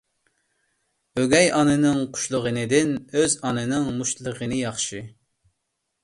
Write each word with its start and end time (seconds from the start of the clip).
ئۆگەي 1.23 1.49
ئانىنىڭ 1.57 1.99
قۇشلىغىنىدىن 2.15 2.93
ئۆز 3.19 3.35
ئانىنىڭ 3.49 3.85
مۇشتلىغىنى 3.99 4.57
ياخشى. 4.63 5.03